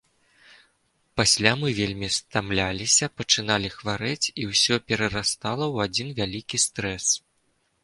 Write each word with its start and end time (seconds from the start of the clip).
Пасля 1.19 1.51
мы 1.63 1.67
вельмі 1.79 2.09
стамляліся, 2.19 3.09
пачыналі 3.19 3.69
хварэць, 3.77 4.31
і 4.31 4.49
ўсё 4.55 4.81
перарастала 4.89 5.65
ў 5.73 5.89
адзін 5.89 6.07
вялікі 6.23 6.57
стрэс. 6.69 7.05